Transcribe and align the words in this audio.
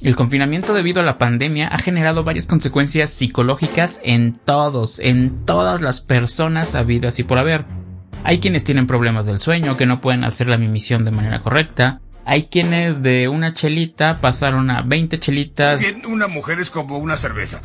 El 0.00 0.14
confinamiento 0.14 0.74
debido 0.74 1.00
a 1.00 1.04
la 1.04 1.18
pandemia 1.18 1.68
ha 1.68 1.78
generado 1.78 2.22
varias 2.22 2.46
consecuencias 2.46 3.10
psicológicas 3.10 4.00
en 4.04 4.34
todos, 4.34 5.00
en 5.00 5.44
todas 5.44 5.80
las 5.80 6.00
personas 6.00 6.76
habidas 6.76 7.18
y 7.18 7.24
por 7.24 7.38
haber. 7.38 7.64
Hay 8.22 8.38
quienes 8.38 8.62
tienen 8.62 8.86
problemas 8.86 9.26
del 9.26 9.38
sueño, 9.38 9.76
que 9.76 9.86
no 9.86 10.00
pueden 10.00 10.22
hacer 10.22 10.48
la 10.48 10.58
mimisión 10.58 11.04
de 11.04 11.10
manera 11.10 11.42
correcta. 11.42 12.00
Hay 12.24 12.44
quienes 12.44 13.02
de 13.02 13.28
una 13.28 13.52
chelita 13.54 14.18
pasaron 14.20 14.70
a 14.70 14.82
20 14.82 15.18
chelitas. 15.18 15.80
Bien, 15.80 16.06
una 16.06 16.28
mujer 16.28 16.60
es 16.60 16.70
como 16.70 16.98
una 16.98 17.16
cerveza. 17.16 17.60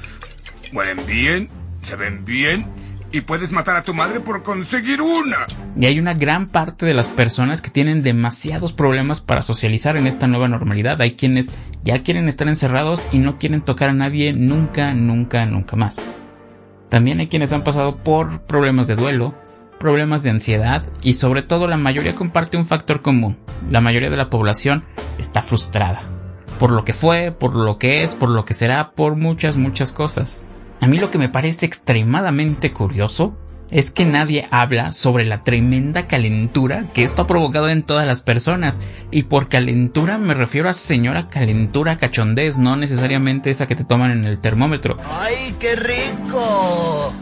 Huelen 0.72 1.06
bien, 1.06 1.50
se 1.84 1.96
ven 1.96 2.26
bien 2.26 2.68
y 3.14 3.22
puedes 3.22 3.52
matar 3.52 3.78
a 3.78 3.84
tu 3.84 3.94
madre 3.94 4.20
por 4.20 4.42
conseguir 4.42 5.00
una. 5.02 5.46
Y 5.78 5.86
hay 5.86 6.00
una 6.00 6.16
gran 6.16 6.48
parte 6.48 6.88
de 6.88 6.96
las 6.96 7.08
personas 7.08 7.62
que 7.62 7.70
tienen 7.70 8.02
demasiados 8.02 8.74
problemas 8.74 9.22
para 9.22 9.44
socializar 9.44 9.96
en 9.96 10.08
esta 10.08 10.28
nueva 10.28 10.48
normalidad. 10.48 11.00
Hay 11.00 11.16
quienes 11.16 11.50
ya 11.84 12.02
quieren 12.02 12.28
estar 12.28 12.48
encerrados 12.48 13.08
y 13.12 13.20
no 13.20 13.38
quieren 13.38 13.62
tocar 13.62 13.90
a 13.90 13.94
nadie 13.94 14.34
nunca, 14.34 14.96
nunca, 14.96 15.46
nunca 15.46 15.76
más. 15.76 16.12
También 16.90 17.20
hay 17.20 17.28
quienes 17.28 17.54
han 17.54 17.64
pasado 17.64 17.98
por 17.98 18.42
problemas 18.42 18.88
de 18.88 18.96
duelo, 18.96 19.36
problemas 19.80 20.24
de 20.24 20.32
ansiedad 20.32 20.84
y 21.04 21.14
sobre 21.14 21.44
todo 21.44 21.68
la 21.68 21.78
mayoría 21.78 22.16
comparte 22.16 22.58
un 22.58 22.66
factor 22.66 23.04
común. 23.04 23.38
La 23.70 23.80
mayoría 23.80 24.10
de 24.10 24.18
la 24.18 24.32
población 24.32 24.86
está 25.20 25.44
frustrada. 25.44 26.02
Por 26.58 26.72
lo 26.72 26.84
que 26.84 26.94
fue, 26.94 27.32
por 27.32 27.56
lo 27.56 27.78
que 27.78 28.02
es, 28.04 28.16
por 28.16 28.30
lo 28.30 28.44
que 28.44 28.56
será, 28.56 28.92
por 28.94 29.16
muchas, 29.16 29.56
muchas 29.56 29.92
cosas. 29.92 30.48
A 30.84 30.88
mí 30.88 30.98
lo 30.98 31.10
que 31.12 31.18
me 31.18 31.30
parece 31.30 31.66
extremadamente 31.66 32.74
curioso 32.74 33.38
es 33.72 33.90
que 33.90 34.04
nadie 34.04 34.50
habla 34.52 34.92
sobre 34.92 35.24
la 35.24 35.46
tremenda 35.46 36.08
calentura 36.08 36.90
que 36.94 37.06
esto 37.06 37.22
ha 37.22 37.28
provocado 37.28 37.70
en 37.70 37.84
todas 37.84 38.06
las 38.06 38.22
personas. 38.22 38.82
Y 39.10 39.24
por 39.24 39.48
calentura 39.48 40.18
me 40.18 40.34
refiero 40.34 40.68
a 40.68 40.74
señora 40.74 41.30
calentura 41.30 41.96
cachondez, 41.96 42.58
no 42.58 42.76
necesariamente 42.76 43.50
esa 43.50 43.66
que 43.66 43.78
te 43.78 43.86
toman 43.86 44.12
en 44.12 44.26
el 44.26 44.40
termómetro. 44.40 44.98
¡Ay, 45.22 45.56
qué 45.58 45.74
rico! 45.78 47.14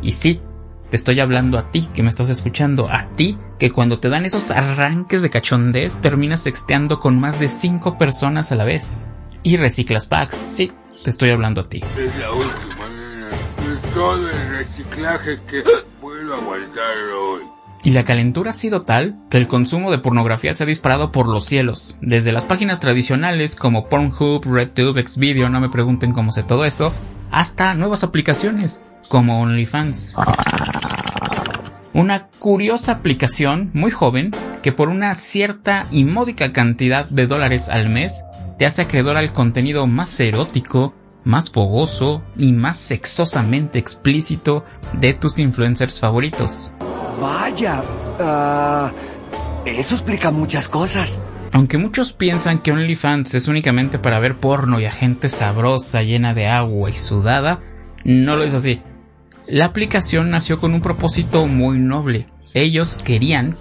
Y 0.00 0.12
sí, 0.12 0.40
te 0.88 0.96
estoy 0.96 1.18
hablando 1.18 1.58
a 1.58 1.72
ti 1.72 1.88
que 1.92 2.04
me 2.04 2.10
estás 2.10 2.30
escuchando, 2.30 2.88
a 2.88 3.08
ti 3.16 3.36
que 3.58 3.72
cuando 3.72 3.98
te 3.98 4.10
dan 4.10 4.26
esos 4.26 4.52
arranques 4.52 5.22
de 5.22 5.30
cachondez 5.30 5.98
terminas 6.00 6.44
sexteando 6.44 7.00
con 7.00 7.18
más 7.18 7.40
de 7.40 7.48
5 7.48 7.98
personas 7.98 8.52
a 8.52 8.54
la 8.54 8.62
vez. 8.62 9.06
Y 9.42 9.56
reciclas 9.56 10.06
packs, 10.06 10.44
sí, 10.50 10.70
te 11.02 11.10
estoy 11.10 11.30
hablando 11.30 11.62
a 11.62 11.68
ti. 11.68 11.82
Es 11.96 12.16
la 12.16 12.30
última, 12.30 12.77
todo 13.98 14.30
el 14.30 14.50
reciclaje 14.50 15.40
que 15.42 15.64
puedo 16.00 16.32
aguantar 16.32 16.96
hoy. 17.20 17.42
Y 17.82 17.90
la 17.90 18.04
calentura 18.04 18.50
ha 18.50 18.52
sido 18.52 18.82
tal 18.82 19.16
que 19.28 19.38
el 19.38 19.48
consumo 19.48 19.90
de 19.90 19.98
pornografía 19.98 20.54
se 20.54 20.62
ha 20.62 20.68
disparado 20.68 21.10
por 21.10 21.26
los 21.26 21.46
cielos, 21.46 21.96
desde 22.00 22.30
las 22.30 22.44
páginas 22.44 22.78
tradicionales 22.78 23.56
como 23.56 23.88
Pornhub, 23.88 24.44
RedTube, 24.44 25.04
Xvideo, 25.04 25.48
no 25.48 25.60
me 25.60 25.68
pregunten 25.68 26.12
cómo 26.12 26.30
sé 26.30 26.44
todo 26.44 26.64
eso, 26.64 26.92
hasta 27.32 27.74
nuevas 27.74 28.04
aplicaciones 28.04 28.84
como 29.08 29.40
OnlyFans. 29.40 30.14
Una 31.92 32.28
curiosa 32.38 32.92
aplicación 32.92 33.72
muy 33.74 33.90
joven 33.90 34.30
que 34.62 34.70
por 34.70 34.90
una 34.90 35.12
cierta 35.16 35.86
y 35.90 36.04
módica 36.04 36.52
cantidad 36.52 37.08
de 37.08 37.26
dólares 37.26 37.68
al 37.68 37.88
mes 37.88 38.24
te 38.58 38.66
hace 38.66 38.82
acreedor 38.82 39.16
al 39.16 39.32
contenido 39.32 39.88
más 39.88 40.20
erótico, 40.20 40.94
más 41.28 41.50
fogoso 41.50 42.22
y 42.38 42.52
más 42.52 42.78
sexosamente 42.78 43.78
explícito 43.78 44.64
de 44.94 45.12
tus 45.12 45.38
influencers 45.38 46.00
favoritos. 46.00 46.72
Vaya, 47.20 47.82
ah, 48.18 48.90
eso 49.66 49.94
explica 49.94 50.30
muchas 50.30 50.70
cosas. 50.70 51.20
Aunque 51.52 51.76
muchos 51.76 52.14
piensan 52.14 52.60
que 52.60 52.72
OnlyFans 52.72 53.34
es 53.34 53.46
únicamente 53.46 53.98
para 53.98 54.20
ver 54.20 54.36
porno 54.36 54.80
y 54.80 54.86
a 54.86 54.90
gente 54.90 55.28
sabrosa 55.28 56.02
llena 56.02 56.32
de 56.32 56.46
agua 56.46 56.88
y 56.88 56.94
sudada, 56.94 57.60
no 58.04 58.34
lo 58.34 58.44
es 58.44 58.54
así. 58.54 58.80
La 59.46 59.66
aplicación 59.66 60.30
nació 60.30 60.58
con 60.58 60.72
un 60.72 60.80
propósito 60.80 61.46
muy 61.46 61.78
noble. 61.78 62.26
Ellos 62.54 62.96
querían 62.96 63.54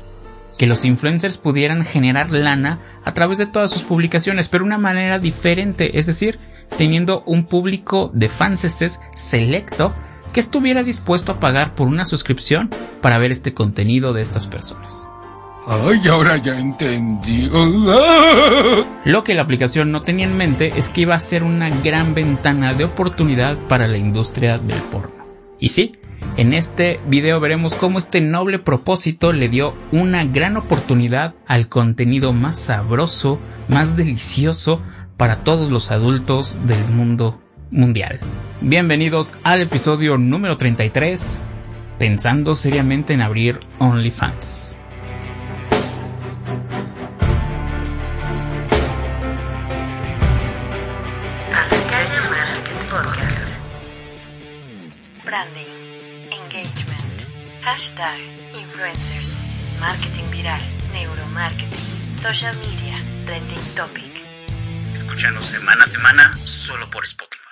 que 0.58 0.68
los 0.68 0.86
influencers 0.86 1.38
pudieran 1.38 1.86
generar 1.86 2.30
lana 2.32 2.80
a 3.06 3.14
través 3.14 3.38
de 3.38 3.46
todas 3.46 3.72
sus 3.72 3.84
publicaciones, 3.84 4.50
pero 4.50 4.64
de 4.64 4.68
una 4.68 4.78
manera 4.78 5.20
diferente, 5.20 5.98
es 5.98 6.08
decir, 6.08 6.40
teniendo 6.78 7.24
un 7.26 7.46
público 7.46 8.12
de 8.14 8.30
fanses 8.30 9.00
selecto 9.16 9.92
que 10.34 10.40
estuviera 10.40 10.84
dispuesto 10.84 11.32
a 11.32 11.40
pagar 11.40 11.76
por 11.76 11.88
una 11.88 12.06
suscripción 12.06 12.70
para 13.02 13.18
ver 13.18 13.32
este 13.32 13.54
contenido 13.54 14.14
de 14.14 14.22
estas 14.22 14.48
personas. 14.48 15.10
Ay, 15.70 16.08
ahora 16.08 16.38
ya 16.38 16.58
entendí. 16.58 17.50
Lo 19.06 19.24
que 19.24 19.34
la 19.34 19.42
aplicación 19.42 19.92
no 19.92 20.02
tenía 20.02 20.26
en 20.26 20.38
mente 20.38 20.72
es 20.78 20.88
que 20.88 21.02
iba 21.02 21.16
a 21.16 21.20
ser 21.20 21.44
una 21.44 21.70
gran 21.82 22.14
ventana 22.14 22.74
de 22.74 22.86
oportunidad 22.86 23.58
para 23.68 23.88
la 23.88 23.98
industria 23.98 24.60
del 24.60 24.80
porno. 24.84 25.26
Y 25.60 25.70
sí, 25.70 25.97
en 26.38 26.54
este 26.54 27.00
video 27.08 27.40
veremos 27.40 27.74
cómo 27.74 27.98
este 27.98 28.22
noble 28.22 28.60
propósito 28.60 29.34
le 29.34 29.50
dio 29.50 29.76
una 29.92 30.24
gran 30.24 30.56
oportunidad 30.56 31.34
al 31.48 31.68
contenido 31.68 32.32
más 32.32 32.56
sabroso, 32.56 33.40
más 33.68 33.98
delicioso 33.98 34.80
para 35.18 35.44
todos 35.44 35.72
los 35.72 35.90
adultos 35.90 36.56
del 36.68 36.84
mundo 36.90 37.42
mundial. 37.72 38.20
Bienvenidos 38.62 39.40
al 39.44 39.62
episodio 39.62 40.20
número 40.20 40.58
33, 40.58 41.44
pensando 41.98 42.54
seriamente 42.54 43.14
en 43.14 43.22
abrir 43.22 43.60
OnlyFans. 43.80 44.78
Hashtag, 57.68 58.20
influencers, 58.56 59.36
marketing 59.82 60.24
viral, 60.32 60.62
neuromarketing, 60.94 61.88
social 62.14 62.56
media, 62.64 62.96
trending 63.26 63.60
topic. 63.76 64.10
Escúchanos 64.94 65.46
semana 65.46 65.84
a 65.84 65.86
semana 65.86 66.38
solo 66.46 66.90
por 66.90 67.04
Spotify. 67.04 67.52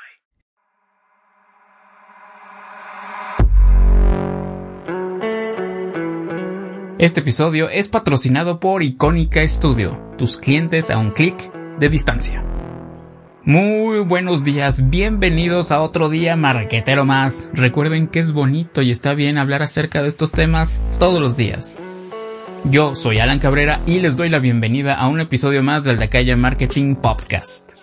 Este 6.97 7.19
episodio 7.19 7.67
es 7.67 7.89
patrocinado 7.89 8.61
por 8.61 8.83
Icónica 8.83 9.45
Studio, 9.45 10.15
tus 10.17 10.37
clientes 10.37 10.91
a 10.91 10.97
un 10.97 11.11
clic 11.11 11.35
de 11.77 11.89
distancia. 11.89 12.44
Muy 13.47 13.99
buenos 13.99 14.43
días, 14.43 14.89
bienvenidos 14.89 15.71
a 15.71 15.79
otro 15.79 16.09
día 16.09 16.35
marquetero 16.35 17.05
más. 17.05 17.47
Recuerden 17.53 18.07
que 18.07 18.17
es 18.17 18.31
bonito 18.31 18.81
y 18.81 18.89
está 18.89 19.13
bien 19.13 19.37
hablar 19.37 19.61
acerca 19.61 20.01
de 20.01 20.07
estos 20.07 20.31
temas 20.31 20.83
todos 20.97 21.21
los 21.21 21.37
días. 21.37 21.83
Yo 22.63 22.95
soy 22.95 23.19
Alan 23.19 23.37
Cabrera 23.37 23.81
y 23.85 23.99
les 23.99 24.15
doy 24.15 24.29
la 24.29 24.39
bienvenida 24.39 24.95
a 24.95 25.07
un 25.07 25.19
episodio 25.19 25.61
más 25.61 25.83
del 25.83 25.99
De 25.99 26.09
Calle 26.09 26.35
Marketing 26.35 26.95
Podcast. 26.95 27.73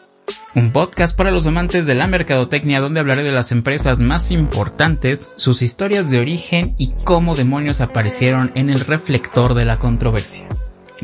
Un 0.57 0.73
podcast 0.73 1.17
para 1.17 1.31
los 1.31 1.47
amantes 1.47 1.87
de 1.87 1.95
la 1.95 2.09
mercadotecnia 2.09 2.81
donde 2.81 2.99
hablaré 2.99 3.23
de 3.23 3.31
las 3.31 3.53
empresas 3.53 4.01
más 4.01 4.33
importantes, 4.33 5.31
sus 5.37 5.63
historias 5.63 6.11
de 6.11 6.19
origen 6.19 6.75
y 6.77 6.93
cómo 7.05 7.37
demonios 7.37 7.81
aparecieron 7.81 8.51
en 8.57 8.69
el 8.69 8.81
reflector 8.81 9.55
de 9.55 9.65
la 9.65 9.79
controversia. 9.79 10.49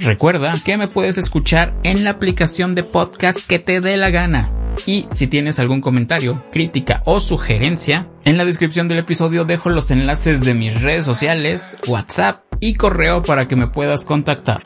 Recuerda 0.01 0.55
que 0.65 0.77
me 0.77 0.87
puedes 0.87 1.19
escuchar 1.19 1.75
en 1.83 2.05
la 2.05 2.11
aplicación 2.11 2.77
de 2.77 2.85
podcast 2.85 3.45
que 3.45 3.59
te 3.59 3.81
dé 3.81 3.97
la 3.97 4.11
gana. 4.11 4.49
Y 4.87 5.09
si 5.11 5.27
tienes 5.27 5.59
algún 5.59 5.81
comentario, 5.81 6.45
crítica 6.53 7.03
o 7.05 7.19
sugerencia, 7.19 8.09
en 8.25 8.39
la 8.39 8.45
descripción 8.45 8.87
del 8.87 8.99
episodio 8.99 9.45
dejo 9.45 9.71
los 9.71 9.91
enlaces 9.91 10.43
de 10.43 10.55
mis 10.55 10.83
redes 10.83 11.05
sociales, 11.05 11.77
WhatsApp 11.89 12.45
y 12.61 12.75
correo 12.75 13.25
para 13.25 13.49
que 13.49 13.57
me 13.57 13.67
puedas 13.67 14.05
contactar. 14.05 14.63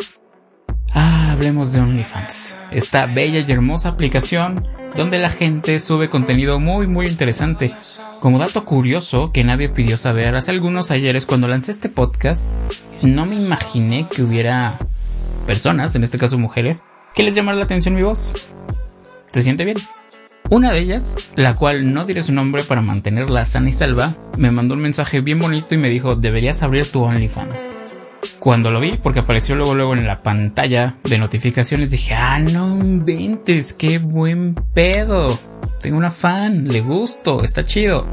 Ah, 0.93 1.33
hablemos 1.33 1.73
de 1.73 1.81
OnlyFans, 1.81 2.59
esta 2.71 3.07
bella 3.07 3.41
y 3.41 3.51
hermosa 3.51 3.89
aplicación 3.89 4.69
donde 4.95 5.19
la 5.19 5.31
gente 5.31 5.81
sube 5.81 6.11
contenido 6.11 6.61
muy 6.61 6.87
muy 6.87 7.07
interesante. 7.07 7.75
Como 8.21 8.39
dato 8.39 8.65
curioso 8.65 9.33
que 9.33 9.43
nadie 9.43 9.71
pidió 9.71 9.97
saber, 9.97 10.37
hace 10.37 10.51
algunos 10.51 10.91
ayeres 10.91 11.27
cuando 11.27 11.49
lancé 11.49 11.73
este 11.73 11.89
podcast, 11.89 12.47
no 13.03 13.27
me 13.27 13.37
imaginé 13.37 14.07
que 14.09 14.23
hubiera 14.23 14.79
personas, 15.43 15.95
en 15.95 16.05
este 16.05 16.19
caso 16.19 16.39
mujeres, 16.39 16.85
que 17.15 17.23
les 17.23 17.35
llamara 17.35 17.59
la 17.59 17.65
atención 17.65 17.95
mi 17.95 18.03
voz. 18.03 18.33
¿Se 19.31 19.43
siente 19.43 19.65
bien? 19.65 19.77
Una 20.51 20.71
de 20.73 20.81
ellas, 20.81 21.17
la 21.35 21.57
cual 21.57 21.95
no 21.95 22.05
diré 22.05 22.23
su 22.23 22.33
nombre 22.33 22.63
para 22.63 22.83
mantenerla 22.83 23.45
sana 23.45 23.71
y 23.71 23.73
salva, 23.73 24.15
me 24.37 24.51
mandó 24.51 24.75
un 24.75 24.83
mensaje 24.83 25.21
bien 25.21 25.39
bonito 25.39 25.75
y 25.75 25.79
me 25.79 25.89
dijo, 25.89 26.15
deberías 26.15 26.63
abrir 26.63 26.87
tu 26.91 27.03
OnlyFans. 27.03 27.79
Cuando 28.39 28.71
lo 28.71 28.81
vi, 28.81 28.99
porque 29.03 29.21
apareció 29.21 29.57
luego 29.57 29.75
luego 29.75 29.95
en 29.95 30.07
la 30.07 30.23
pantalla 30.23 30.97
de 31.05 31.19
notificaciones, 31.19 31.91
dije, 31.91 32.15
ah, 32.15 32.39
no 32.39 32.77
inventes, 32.77 33.73
qué 33.73 33.99
buen 33.99 34.55
pedo. 34.75 35.39
Tengo 35.81 35.97
una 35.97 36.11
fan, 36.11 36.69
le 36.69 36.81
gusto, 36.81 37.43
está 37.43 37.65
chido. 37.65 38.07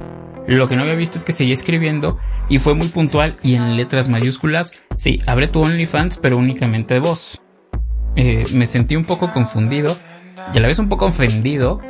Lo 0.47 0.67
que 0.67 0.75
no 0.75 0.81
había 0.81 0.95
visto 0.95 1.17
es 1.17 1.23
que 1.23 1.31
seguía 1.31 1.53
escribiendo 1.53 2.17
y 2.49 2.59
fue 2.59 2.73
muy 2.73 2.87
puntual 2.87 3.37
y 3.43 3.55
en 3.55 3.77
letras 3.77 4.09
mayúsculas, 4.09 4.81
sí, 4.95 5.19
abre 5.25 5.47
tu 5.47 5.61
OnlyFans 5.61 6.17
pero 6.17 6.37
únicamente 6.37 6.95
de 6.95 6.99
voz. 6.99 7.41
Eh, 8.15 8.43
me 8.53 8.67
sentí 8.67 8.95
un 8.95 9.05
poco 9.05 9.31
confundido 9.31 9.95
y 10.53 10.57
a 10.57 10.61
la 10.61 10.67
vez 10.67 10.79
un 10.79 10.89
poco 10.89 11.05
ofendido 11.05 11.81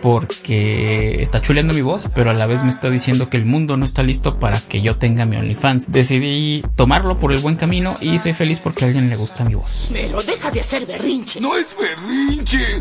porque 0.00 1.16
está 1.20 1.40
chuleando 1.40 1.74
mi 1.74 1.82
voz, 1.82 2.08
pero 2.14 2.30
a 2.30 2.34
la 2.34 2.46
vez 2.46 2.62
me 2.62 2.70
está 2.70 2.90
diciendo 2.90 3.28
que 3.28 3.36
el 3.36 3.44
mundo 3.44 3.76
no 3.76 3.84
está 3.84 4.02
listo 4.02 4.38
para 4.38 4.60
que 4.60 4.82
yo 4.82 4.96
tenga 4.96 5.26
mi 5.26 5.36
OnlyFans. 5.36 5.92
Decidí 5.92 6.64
tomarlo 6.76 7.18
por 7.18 7.32
el 7.32 7.38
buen 7.38 7.56
camino 7.56 7.96
y 8.00 8.18
soy 8.18 8.32
feliz 8.32 8.60
porque 8.60 8.84
a 8.84 8.88
alguien 8.88 9.10
le 9.10 9.16
gusta 9.16 9.44
mi 9.44 9.54
voz. 9.54 9.88
Pero 9.92 10.22
deja 10.22 10.50
de 10.50 10.60
hacer 10.60 10.86
berrinche. 10.86 11.40
No 11.40 11.56
es 11.56 11.76
berrinche, 11.78 12.80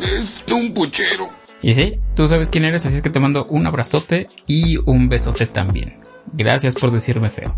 es 0.00 0.42
un 0.52 0.72
puchero. 0.72 1.39
Y 1.62 1.74
sí, 1.74 1.98
tú 2.14 2.28
sabes 2.28 2.48
quién 2.48 2.64
eres, 2.64 2.86
así 2.86 2.96
es 2.96 3.02
que 3.02 3.10
te 3.10 3.20
mando 3.20 3.46
un 3.46 3.66
abrazote 3.66 4.28
y 4.46 4.78
un 4.78 5.08
besote 5.08 5.46
también. 5.46 6.00
Gracias 6.32 6.74
por 6.74 6.90
decirme 6.90 7.30
feo. 7.30 7.54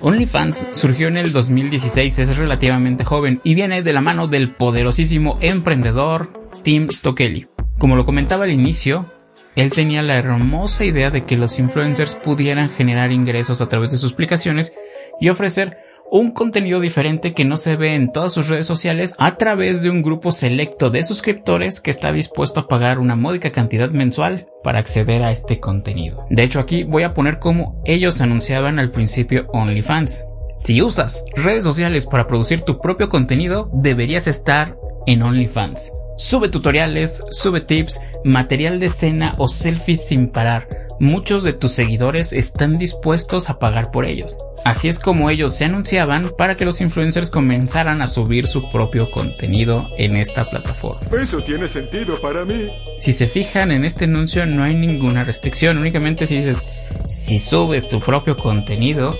OnlyFans 0.00 0.68
surgió 0.72 1.08
en 1.08 1.16
el 1.16 1.32
2016, 1.32 2.18
es 2.18 2.36
relativamente 2.36 3.04
joven 3.04 3.40
y 3.44 3.54
viene 3.54 3.82
de 3.82 3.92
la 3.92 4.00
mano 4.00 4.28
del 4.28 4.52
poderosísimo 4.52 5.38
emprendedor 5.40 6.28
Tim 6.62 6.90
Stokely. 6.90 7.48
Como 7.78 7.96
lo 7.96 8.04
comentaba 8.04 8.44
al 8.44 8.52
inicio, 8.52 9.06
él 9.54 9.70
tenía 9.70 10.02
la 10.02 10.16
hermosa 10.16 10.84
idea 10.84 11.10
de 11.10 11.24
que 11.24 11.36
los 11.36 11.58
influencers 11.58 12.14
pudieran 12.16 12.68
generar 12.68 13.12
ingresos 13.12 13.60
a 13.60 13.68
través 13.68 13.90
de 13.90 13.96
sus 13.96 14.12
aplicaciones 14.12 14.72
y 15.20 15.30
ofrecer 15.30 15.76
un 16.10 16.30
contenido 16.30 16.80
diferente 16.80 17.34
que 17.34 17.44
no 17.44 17.56
se 17.56 17.76
ve 17.76 17.94
en 17.94 18.12
todas 18.12 18.32
sus 18.32 18.48
redes 18.48 18.66
sociales 18.66 19.14
a 19.18 19.36
través 19.36 19.82
de 19.82 19.90
un 19.90 20.02
grupo 20.02 20.32
selecto 20.32 20.90
de 20.90 21.02
suscriptores 21.02 21.80
que 21.80 21.90
está 21.90 22.12
dispuesto 22.12 22.60
a 22.60 22.68
pagar 22.68 22.98
una 22.98 23.16
módica 23.16 23.50
cantidad 23.50 23.90
mensual 23.90 24.46
para 24.62 24.78
acceder 24.78 25.22
a 25.22 25.32
este 25.32 25.60
contenido. 25.60 26.24
De 26.30 26.42
hecho 26.42 26.60
aquí 26.60 26.84
voy 26.84 27.02
a 27.02 27.14
poner 27.14 27.38
como 27.38 27.80
ellos 27.84 28.20
anunciaban 28.20 28.78
al 28.78 28.90
principio 28.90 29.46
OnlyFans. 29.52 30.26
Si 30.54 30.80
usas 30.80 31.24
redes 31.34 31.64
sociales 31.64 32.06
para 32.06 32.26
producir 32.26 32.62
tu 32.62 32.80
propio 32.80 33.08
contenido, 33.08 33.70
deberías 33.74 34.26
estar 34.26 34.78
en 35.06 35.22
OnlyFans. 35.22 35.92
Sube 36.16 36.48
tutoriales, 36.48 37.22
sube 37.28 37.60
tips, 37.60 38.00
material 38.24 38.80
de 38.80 38.86
escena 38.86 39.34
o 39.36 39.48
selfies 39.48 40.06
sin 40.06 40.30
parar. 40.30 40.66
Muchos 40.98 41.44
de 41.44 41.52
tus 41.52 41.72
seguidores 41.72 42.32
están 42.32 42.78
dispuestos 42.78 43.50
a 43.50 43.58
pagar 43.58 43.90
por 43.90 44.06
ellos. 44.06 44.34
Así 44.64 44.88
es 44.88 44.98
como 44.98 45.28
ellos 45.28 45.54
se 45.54 45.66
anunciaban 45.66 46.32
para 46.38 46.56
que 46.56 46.64
los 46.64 46.80
influencers 46.80 47.28
comenzaran 47.28 48.00
a 48.00 48.06
subir 48.06 48.46
su 48.46 48.70
propio 48.70 49.10
contenido 49.10 49.88
en 49.98 50.16
esta 50.16 50.46
plataforma. 50.46 51.00
Eso 51.20 51.42
tiene 51.42 51.68
sentido 51.68 52.18
para 52.20 52.44
mí. 52.46 52.66
Si 52.98 53.12
se 53.12 53.28
fijan 53.28 53.72
en 53.72 53.84
este 53.84 54.04
anuncio 54.04 54.46
no 54.46 54.64
hay 54.64 54.74
ninguna 54.74 55.22
restricción, 55.22 55.76
únicamente 55.76 56.26
si 56.26 56.38
dices, 56.38 56.64
si 57.12 57.38
subes 57.38 57.88
tu 57.90 58.00
propio 58.00 58.36
contenido, 58.36 59.14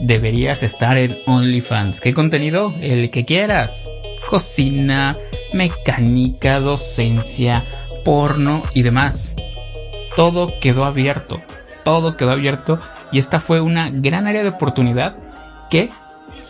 deberías 0.00 0.62
estar 0.62 0.96
en 0.96 1.18
OnlyFans. 1.26 2.00
¿Qué 2.00 2.14
contenido? 2.14 2.74
El 2.80 3.10
que 3.10 3.26
quieras. 3.26 3.88
Cocina, 4.28 5.16
mecánica, 5.52 6.60
docencia, 6.60 7.66
porno 8.04 8.62
y 8.72 8.82
demás. 8.82 9.36
Todo 10.18 10.52
quedó 10.60 10.84
abierto, 10.84 11.40
todo 11.84 12.16
quedó 12.16 12.32
abierto 12.32 12.80
y 13.12 13.20
esta 13.20 13.38
fue 13.38 13.60
una 13.60 13.88
gran 13.88 14.26
área 14.26 14.42
de 14.42 14.48
oportunidad 14.48 15.14
que 15.70 15.90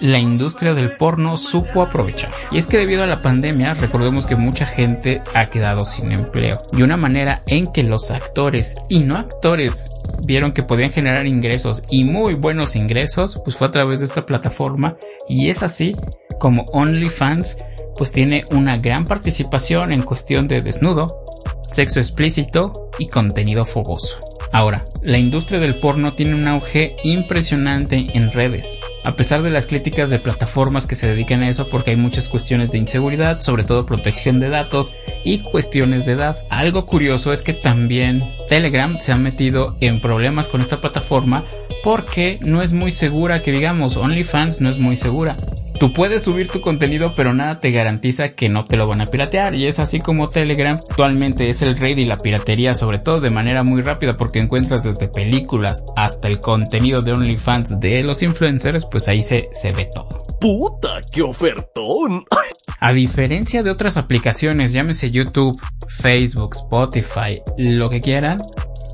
la 0.00 0.19
industria 0.19 0.73
del 0.73 0.93
porno 0.93 1.37
supo 1.37 1.82
aprovechar. 1.82 2.31
Y 2.50 2.56
es 2.56 2.67
que 2.67 2.79
debido 2.79 3.03
a 3.03 3.06
la 3.06 3.20
pandemia, 3.20 3.75
recordemos 3.75 4.26
que 4.26 4.37
mucha 4.37 4.65
gente 4.65 5.20
ha 5.35 5.50
quedado 5.50 5.85
sin 5.85 6.12
empleo. 6.12 6.56
Y 6.73 6.81
una 6.81 6.97
manera 6.97 7.43
en 7.47 7.70
que 7.70 7.82
los 7.82 8.11
actores 8.11 8.76
y 8.88 9.00
no 9.00 9.19
actores 9.19 9.91
vieron 10.25 10.53
que 10.53 10.62
podían 10.62 10.91
generar 10.91 11.26
ingresos 11.26 11.85
y 11.91 12.05
muy 12.05 12.32
buenos 12.32 12.75
ingresos, 12.75 13.38
pues 13.44 13.59
fue 13.59 13.67
a 13.67 13.70
través 13.70 13.99
de 13.99 14.06
esta 14.06 14.25
plataforma. 14.25 14.97
Y 15.29 15.50
es 15.50 15.62
así 15.62 15.94
como 16.41 16.62
OnlyFans 16.73 17.59
pues 17.99 18.12
tiene 18.12 18.44
una 18.53 18.79
gran 18.79 19.05
participación 19.05 19.93
en 19.93 20.05
cuestión 20.05 20.47
de 20.47 20.62
desnudo, 20.62 21.25
sexo 21.67 22.00
explícito 22.00 22.90
y 22.99 23.08
contenido 23.08 23.64
fogoso. 23.64 24.19
Ahora, 24.52 24.85
la 25.02 25.19
industria 25.19 25.61
del 25.61 25.75
porno 25.75 26.14
tiene 26.14 26.35
un 26.35 26.49
auge 26.49 26.96
impresionante 27.05 28.06
en 28.14 28.32
redes, 28.32 28.79
a 29.05 29.14
pesar 29.14 29.43
de 29.43 29.50
las 29.50 29.67
críticas 29.67 30.08
de 30.08 30.19
plataformas 30.19 30.87
que 30.87 30.94
se 30.94 31.06
dedican 31.06 31.43
a 31.43 31.49
eso 31.49 31.69
porque 31.69 31.90
hay 31.90 31.96
muchas 31.96 32.29
cuestiones 32.29 32.73
de 32.73 32.79
inseguridad, 32.79 33.40
sobre 33.40 33.64
todo 33.64 33.85
protección 33.85 34.40
de 34.40 34.49
datos 34.49 34.94
y 35.23 35.40
cuestiones 35.40 36.06
de 36.06 36.12
edad. 36.12 36.37
Algo 36.49 36.87
curioso 36.87 37.32
es 37.32 37.43
que 37.43 37.52
también 37.52 38.25
Telegram 38.49 38.99
se 38.99 39.12
ha 39.12 39.17
metido 39.17 39.76
en 39.81 40.00
problemas 40.00 40.49
con 40.49 40.62
esta 40.62 40.79
plataforma 40.79 41.44
porque 41.84 42.38
no 42.43 42.62
es 42.62 42.73
muy 42.73 42.91
segura 42.91 43.41
que 43.43 43.52
digamos 43.52 43.96
OnlyFans 43.96 44.61
no 44.61 44.70
es 44.70 44.79
muy 44.79 44.96
segura. 44.96 45.37
Tú 45.79 45.93
puedes 45.93 46.23
subir 46.23 46.49
tu 46.49 46.61
contenido, 46.61 47.15
pero 47.15 47.35
nada 47.35 47.61
te 47.61 47.71
garantiza 47.71 48.31
que 48.31 48.49
no 48.49 48.65
te 48.65 48.77
lo 48.77 48.89
van 48.89 49.01
a 49.01 49.07
piratear. 49.07 49.55
Y 49.55 49.69
es 49.69 49.79
así 49.79 50.01
como 50.01 50.29
Telegram 50.29 50.75
actualmente 50.75 51.51
es 51.51 51.63
el 51.63 51.79
rey 51.79 51.95
de 51.95 52.05
la 52.05 52.19
piratería, 52.19 52.75
sobre 52.75 52.99
todo 52.99 53.21
de 53.21 53.31
manera 53.31 53.63
muy 53.63 53.81
rápida, 53.81 54.17
porque 54.17 54.41
encuentras 54.41 54.83
desde 54.83 55.07
películas 55.07 55.85
hasta 55.95 56.27
el 56.27 56.41
contenido 56.41 57.01
de 57.03 57.13
OnlyFans 57.13 57.79
de 57.79 58.03
los 58.03 58.25
influencers, 58.25 58.87
pues 58.87 59.07
ahí 59.07 59.23
se, 59.23 59.51
se 59.53 59.71
ve 59.71 59.89
todo. 59.95 60.09
¡Puta, 60.41 61.01
qué 61.13 61.23
ofertón! 61.23 62.25
A 62.81 62.93
diferencia 62.93 63.63
de 63.63 63.71
otras 63.71 63.97
aplicaciones, 63.97 64.73
llámese 64.73 65.13
YouTube, 65.13 65.61
Facebook, 65.89 66.57
Spotify, 66.57 67.41
lo 67.57 67.89
que 67.89 68.01
quieran, 68.01 68.39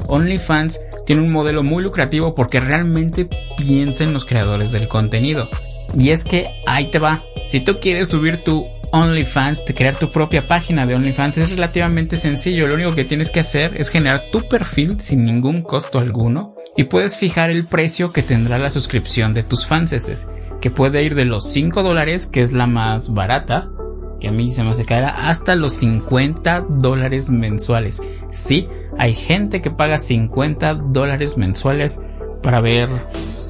OnlyFans 0.07 0.81
tiene 1.07 1.23
un 1.23 1.33
modelo 1.33 1.63
muy 1.63 1.83
lucrativo 1.83 2.35
porque 2.35 2.61
realmente 2.61 3.29
piensa 3.57 4.05
en 4.05 4.13
los 4.13 4.25
creadores 4.25 4.73
del 4.73 4.89
contenido. 4.89 5.47
Y 5.99 6.11
es 6.11 6.25
que 6.25 6.51
ahí 6.67 6.91
te 6.91 6.99
va. 6.99 7.23
Si 7.47 7.61
tú 7.61 7.79
quieres 7.81 8.09
subir 8.09 8.39
tu 8.39 8.65
OnlyFans, 8.93 9.65
crear 9.75 9.97
tu 9.97 10.11
propia 10.11 10.47
página 10.47 10.87
de 10.87 10.95
OnlyFans, 10.95 11.39
es 11.39 11.51
relativamente 11.51 12.17
sencillo. 12.17 12.67
Lo 12.67 12.75
único 12.75 12.95
que 12.95 13.05
tienes 13.05 13.31
que 13.31 13.41
hacer 13.41 13.75
es 13.77 13.91
generar 13.91 14.23
tu 14.31 14.49
perfil 14.49 15.01
sin 15.01 15.25
ningún 15.25 15.63
costo 15.63 15.99
alguno 15.99 16.55
y 16.77 16.85
puedes 16.85 17.17
fijar 17.17 17.51
el 17.51 17.65
precio 17.65 18.13
que 18.13 18.23
tendrá 18.23 18.59
la 18.59 18.71
suscripción 18.71 19.35
de 19.35 19.43
tus 19.43 19.67
fans, 19.67 20.29
que 20.61 20.71
puede 20.71 21.03
ir 21.03 21.15
de 21.15 21.25
los 21.25 21.53
5 21.53 21.83
dólares, 21.83 22.27
que 22.27 22.41
es 22.41 22.53
la 22.53 22.67
más 22.67 23.13
barata, 23.13 23.71
que 24.21 24.29
a 24.29 24.33
mí 24.33 24.51
se 24.51 24.63
me 24.63 24.71
hace 24.71 24.85
cara, 24.85 25.29
hasta 25.29 25.57
los 25.57 25.73
50 25.75 26.63
dólares 26.63 27.31
mensuales. 27.31 28.01
Sí, 28.31 28.69
hay 28.97 29.15
gente 29.15 29.61
que 29.61 29.71
paga 29.71 29.99
50 29.99 30.75
dólares 30.75 31.37
mensuales 31.37 32.01
para 32.43 32.61
ver 32.61 32.89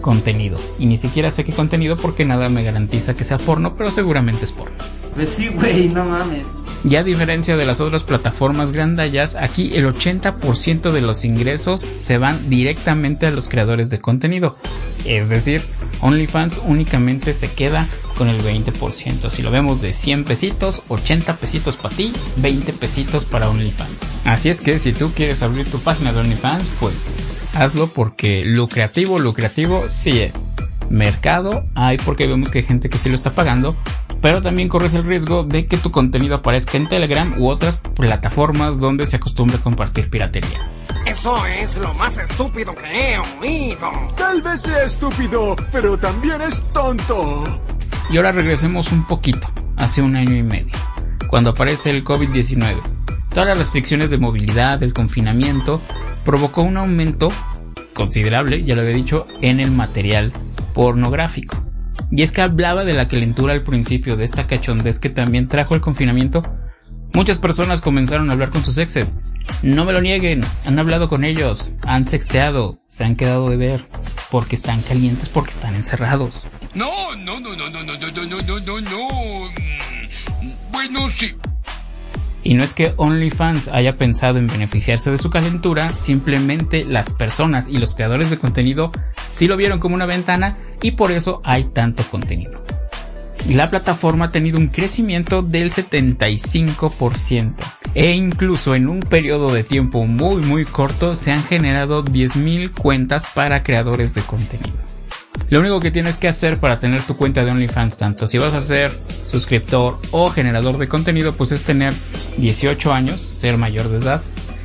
contenido. 0.05 0.61
Y 0.79 0.85
ni 0.85 0.99
siquiera 0.99 1.31
sé 1.31 1.45
qué 1.45 1.53
contenido 1.53 1.97
porque 1.97 2.27
nada 2.27 2.51
me 2.51 2.63
garantiza 2.63 3.15
que 3.15 3.25
sea 3.25 3.39
porno, 3.39 3.75
pero 3.75 3.91
seguramente 3.91 4.45
es 4.45 4.53
porno. 4.53 4.77
Pues 5.15 5.31
sí, 5.31 5.49
güey, 5.49 5.89
no 5.89 6.05
mames. 6.05 6.45
Y 6.85 6.97
a 6.97 7.03
diferencia 7.03 7.57
de 7.57 7.65
las 7.65 7.81
otras 7.81 8.05
plataformas 8.05 8.71
grandallas, 8.71 9.35
aquí 9.35 9.75
el 9.75 9.87
80% 9.87 10.93
de 10.93 11.01
los 11.01 11.25
ingresos 11.25 11.89
se 11.97 12.19
van 12.19 12.51
directamente 12.51 13.27
a 13.27 13.31
los 13.31 13.49
creadores 13.49 13.89
de 13.89 13.99
contenido. 13.99 14.57
Es 15.05 15.29
decir, 15.29 15.63
OnlyFans 16.01 16.61
únicamente 16.65 17.35
se 17.35 17.49
queda 17.49 17.87
con 18.17 18.29
el 18.29 18.43
20%. 18.43 19.31
Si 19.31 19.43
lo 19.43 19.51
vemos 19.51 19.81
de 19.81 19.93
100 19.93 20.25
pesitos, 20.25 20.83
80 20.89 21.37
pesitos 21.37 21.77
para 21.77 21.95
ti, 21.95 22.13
20 22.37 22.73
pesitos 22.73 23.25
para 23.25 23.49
OnlyFans. 23.49 23.97
Así 24.25 24.49
es 24.49 24.61
que 24.61 24.79
si 24.79 24.93
tú 24.93 25.13
quieres 25.15 25.43
abrir 25.43 25.71
tu 25.71 25.79
página 25.81 26.13
de 26.13 26.21
OnlyFans, 26.21 26.67
pues 26.81 27.19
hazlo 27.55 27.87
porque 27.89 28.45
lucrativo, 28.45 29.19
lucrativo 29.19 29.85
sí 29.89 30.21
es. 30.21 30.45
Mercado 30.91 31.65
hay 31.75 31.97
porque 31.99 32.27
vemos 32.27 32.51
que 32.51 32.59
hay 32.59 32.65
gente 32.65 32.89
que 32.89 32.99
sí 32.99 33.09
lo 33.09 33.15
está 33.15 33.33
pagando, 33.33 33.75
pero 34.21 34.43
también 34.43 34.69
corres 34.69 34.95
el 34.95 35.05
riesgo 35.05 35.43
de 35.43 35.67
que 35.67 35.77
tu 35.77 35.91
contenido 35.91 36.37
aparezca 36.37 36.77
en 36.77 36.89
Telegram 36.89 37.35
u 37.39 37.49
otras 37.49 37.79
plataformas 37.79 38.81
donde 38.81 39.07
se 39.07 39.17
acostumbra 39.17 39.59
compartir 39.59 40.11
piratería. 40.11 40.61
Eso 41.07 41.45
es 41.47 41.77
lo 41.77 41.93
más 41.95 42.17
estúpido 42.17 42.75
que 42.75 42.87
he 42.87 43.19
oído. 43.19 43.91
Tal 44.17 44.41
vez 44.41 44.63
sea 44.63 44.85
estúpido, 44.85 45.55
pero 45.71 45.99
también 45.99 46.41
es 46.41 46.63
tonto. 46.73 47.45
Y 48.11 48.17
ahora 48.17 48.33
regresemos 48.33 48.91
un 48.91 49.07
poquito, 49.07 49.49
hace 49.77 50.01
un 50.01 50.17
año 50.17 50.35
y 50.35 50.43
medio, 50.43 50.75
cuando 51.29 51.51
aparece 51.51 51.91
el 51.91 52.05
COVID-19. 52.05 52.77
Todas 53.31 53.49
las 53.49 53.59
restricciones 53.59 54.09
de 54.09 54.17
movilidad, 54.17 54.83
el 54.83 54.95
confinamiento, 54.95 55.83
provocó 56.25 56.63
un 56.63 56.79
aumento 56.79 57.31
considerable, 57.93 58.65
ya 58.65 58.75
lo 58.75 58.81
había 58.81 58.95
dicho, 58.95 59.27
en 59.43 59.61
el 59.61 59.71
material 59.71 60.33
pornográfico. 60.73 61.63
Y 62.11 62.23
es 62.23 62.33
que 62.33 62.41
hablaba 62.41 62.85
de 62.85 62.95
la 62.95 63.09
calentura 63.09 63.53
al 63.53 63.63
principio, 63.63 64.17
de 64.17 64.25
esta 64.25 64.47
cachondez 64.47 64.99
que 64.99 65.11
también 65.11 65.49
trajo 65.49 65.75
el 65.75 65.81
confinamiento. 65.81 66.43
Muchas 67.15 67.39
personas 67.39 67.81
comenzaron 67.81 68.29
a 68.29 68.33
hablar 68.33 68.51
con 68.51 68.65
sus 68.65 68.77
exes. 68.77 69.17
No 69.63 69.85
me 69.85 69.93
lo 69.93 70.01
nieguen, 70.01 70.45
han 70.67 70.79
hablado 70.81 71.09
con 71.09 71.23
ellos, 71.23 71.73
han 71.83 72.09
sexteado, 72.09 72.81
se 72.89 73.05
han 73.05 73.15
quedado 73.15 73.49
de 73.51 73.57
ver, 73.57 73.81
porque 74.33 74.57
están 74.57 74.83
calientes, 74.83 75.29
porque 75.29 75.53
están 75.53 75.77
encerrados. 75.77 76.45
No, 76.75 77.15
no, 77.15 77.39
no, 77.39 77.55
no, 77.55 77.71
no, 77.71 77.83
no, 77.85 77.97
no, 77.97 78.11
no, 78.11 78.43
no, 78.43 78.61
no, 78.61 78.81
no. 78.81 79.49
Mm, 80.43 80.51
Bueno, 80.73 81.09
sí. 81.09 81.37
Y 82.43 82.55
no 82.55 82.65
es 82.65 82.75
que 82.75 82.95
OnlyFans 82.97 83.69
haya 83.69 83.97
pensado 83.97 84.39
en 84.39 84.49
beneficiarse 84.49 85.13
de 85.13 85.19
su 85.19 85.31
calentura, 85.31 85.97
simplemente 85.97 86.85
las 86.85 87.11
personas 87.13 87.69
y 87.69 87.79
los 87.79 87.95
creadores 87.95 88.29
de 88.29 88.39
contenido 88.39 88.91
sí 89.29 89.47
lo 89.47 89.57
vieron 89.57 89.79
como 89.79 89.95
una 89.95 90.07
ventana 90.07 90.59
y 90.83 90.91
por 90.91 91.13
eso 91.13 91.41
hay 91.45 91.63
tanto 91.63 92.03
contenido. 92.11 92.65
La 93.49 93.69
plataforma 93.71 94.27
ha 94.27 94.31
tenido 94.31 94.59
un 94.59 94.69
crecimiento 94.69 95.43
del 95.43 95.71
75% 95.71 97.55
e 97.95 98.13
incluso 98.13 98.75
en 98.75 98.89
un 98.89 99.01
periodo 99.01 99.53
de 99.53 99.65
tiempo 99.65 100.07
muy 100.07 100.43
muy 100.43 100.65
corto 100.65 101.15
se 101.15 101.31
han 101.31 101.45
generado 101.45 102.05
10.000 102.05 102.73
cuentas 102.73 103.27
para 103.35 103.63
creadores 103.63 104.15
de 104.15 104.23
contenido. 104.23 104.77
Lo 105.51 105.61
único 105.61 105.81
que 105.81 105.91
tienes 105.91 106.17
que 106.17 106.27
hacer 106.27 106.59
para 106.59 106.81
tener 106.81 107.03
tu 107.03 107.17
cuenta 107.17 107.45
de 107.45 107.51
OnlyFans, 107.51 107.99
tanto 107.99 108.27
si 108.27 108.39
vas 108.39 108.55
a 108.55 108.61
ser 108.61 108.91
suscriptor 109.27 110.01
o 110.11 110.31
generador 110.31 110.79
de 110.79 110.89
contenido, 110.89 111.35
pues 111.35 111.53
es 111.53 111.65
tener 111.65 111.93
18 112.39 112.93
años, 112.93 113.21
ser 113.21 113.57
mayor 113.59 113.89
de 113.89 113.99
edad. 113.99 114.23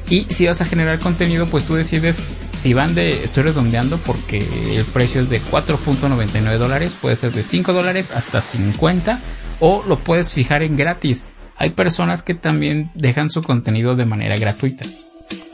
Y 0.09 0.25
si 0.29 0.47
vas 0.47 0.59
a 0.61 0.65
generar 0.65 0.99
contenido, 0.99 1.45
pues 1.45 1.65
tú 1.65 1.75
decides 1.75 2.19
si 2.51 2.73
van 2.73 2.95
de, 2.95 3.23
estoy 3.23 3.43
redondeando 3.43 3.97
porque 3.97 4.39
el 4.75 4.83
precio 4.85 5.21
es 5.21 5.29
de 5.29 5.39
4.99 5.39 6.57
dólares, 6.57 6.95
puede 6.99 7.15
ser 7.15 7.31
de 7.31 7.43
5 7.43 7.73
dólares 7.73 8.11
hasta 8.11 8.41
50 8.41 9.19
o 9.59 9.83
lo 9.87 9.99
puedes 9.99 10.33
fijar 10.33 10.63
en 10.63 10.77
gratis. 10.77 11.25
Hay 11.57 11.71
personas 11.71 12.23
que 12.23 12.33
también 12.33 12.89
dejan 12.95 13.29
su 13.29 13.43
contenido 13.43 13.95
de 13.95 14.05
manera 14.05 14.35
gratuita. 14.35 14.85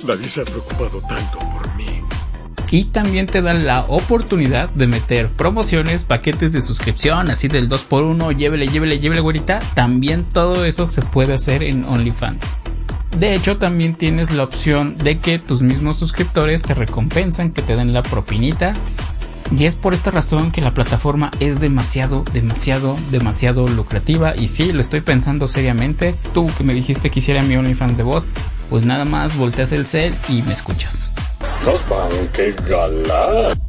Nadie 0.08 0.30
se 0.30 0.42
ha 0.42 0.46
preocupado 0.46 1.02
tanto 1.02 1.40
por 1.40 1.76
mí. 1.76 2.02
Y 2.72 2.86
también 2.86 3.28
te 3.28 3.42
dan 3.42 3.66
la 3.66 3.82
oportunidad 3.82 4.70
de 4.70 4.88
meter 4.88 5.30
promociones, 5.30 6.06
paquetes 6.06 6.52
de 6.52 6.62
suscripción, 6.62 7.30
así 7.30 7.48
del 7.48 7.70
2x1, 7.70 8.36
llévele, 8.36 8.68
llévele, 8.68 9.00
llévele, 9.00 9.22
güerita. 9.22 9.60
También 9.76 10.24
todo 10.26 10.66
eso 10.66 10.86
se 10.86 11.02
puede 11.02 11.34
hacer 11.34 11.64
en 11.64 11.86
OnlyFans. 11.86 12.65
De 13.20 13.34
hecho, 13.34 13.58
también 13.58 13.96
tienes 13.96 14.32
la 14.32 14.44
opción 14.44 14.98
de 14.98 15.20
que 15.20 15.40
tus 15.40 15.62
mismos 15.62 15.98
suscriptores 15.98 16.62
te 16.62 16.74
recompensan, 16.74 17.52
que 17.52 17.62
te 17.62 17.76
den 17.76 17.94
la 17.94 18.04
propinita. 18.04 18.74
Y 19.56 19.66
es 19.66 19.76
por 19.76 19.94
esta 19.94 20.12
razón 20.12 20.52
que 20.52 20.62
la 20.62 20.74
plataforma 20.74 21.32
es 21.40 21.60
demasiado, 21.60 22.26
demasiado, 22.34 22.98
demasiado 23.12 23.68
lucrativa. 23.68 24.36
Y 24.36 24.48
sí, 24.48 24.74
lo 24.74 24.82
estoy 24.82 25.02
pensando 25.02 25.48
seriamente. 25.48 26.16
Tú 26.34 26.50
que 26.58 26.64
me 26.64 26.74
dijiste 26.74 27.10
que 27.10 27.20
hiciera 27.20 27.44
mi 27.44 27.56
OnlyFans 27.56 27.98
de 27.98 28.04
voz, 28.04 28.28
pues 28.70 28.84
nada 28.84 29.06
más 29.06 29.38
volteas 29.38 29.72
el 29.72 29.86
cel 29.86 30.14
y 30.28 30.42
me 30.42 30.54
escuchas. 30.54 31.12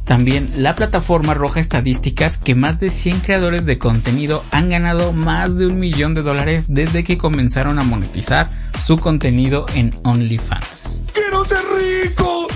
También 0.05 0.51
la 0.57 0.75
plataforma 0.75 1.31
arroja 1.31 1.59
estadísticas 1.59 2.37
que 2.37 2.53
más 2.53 2.79
de 2.79 2.89
100 2.89 3.21
creadores 3.21 3.65
de 3.65 3.79
contenido 3.79 4.43
han 4.51 4.69
ganado 4.69 5.13
más 5.13 5.57
de 5.57 5.67
un 5.67 5.79
millón 5.79 6.13
de 6.13 6.21
dólares 6.21 6.73
desde 6.73 7.03
que 7.03 7.17
comenzaron 7.17 7.79
a 7.79 7.83
monetizar 7.83 8.49
su 8.85 8.97
contenido 8.99 9.65
en 9.73 9.93
OnlyFans. 10.03 11.01
¡Quiero 11.13 11.43
ser 11.45 11.59
rico! 11.75 12.47